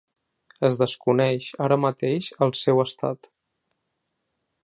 Es 0.69 0.77
desconeix, 0.83 1.49
ara 1.65 1.77
mateix, 1.83 2.31
el 2.47 2.55
seu 2.63 2.83
estat. 2.87 3.33